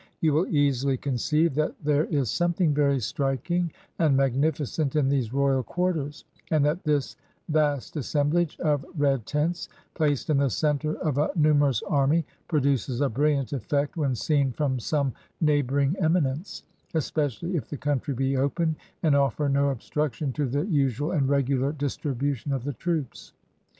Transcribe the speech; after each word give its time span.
You 0.19 0.33
"^tU 0.33 0.49
easily 0.51 0.97
conceive 0.97 1.53
that 1.53 1.75
there 1.83 2.05
is 2.05 2.31
something 2.31 2.75
\ei\ 2.75 2.97
striking 2.97 3.71
and 3.99 4.17
magnificent 4.17 4.95
in 4.95 5.09
these 5.09 5.31
royal 5.31 5.61
quarters, 5.61 6.25
and 6.49 6.65
that 6.65 6.83
this 6.83 7.17
vast 7.49 7.95
assemblage 7.95 8.59
of 8.61 8.83
red 8.97 9.27
tents, 9.27 9.69
placed 9.93 10.31
in 10.31 10.37
the 10.37 10.49
center 10.49 10.95
of 11.01 11.19
a 11.19 11.29
numerous 11.35 11.83
army, 11.83 12.25
produces 12.47 12.99
a 12.99 13.09
bril 13.11 13.35
Hant 13.35 13.49
efi'ect 13.49 13.89
when 13.95 14.15
seen 14.15 14.51
from 14.53 14.79
some 14.79 15.13
neighboring 15.39 15.95
eminence; 15.99 16.63
especially 16.95 17.55
if 17.55 17.69
the 17.69 17.77
countr}" 17.77 18.15
be 18.15 18.35
open 18.37 18.75
and 19.03 19.15
offer 19.15 19.47
no 19.49 19.69
obstruction 19.69 20.33
to 20.33 20.47
the 20.47 20.65
usual 20.65 21.11
and 21.11 21.29
regular 21.29 21.71
distribution 21.73 22.51
of 22.53 22.63
the 22.63 22.73
troops. 22.73 23.33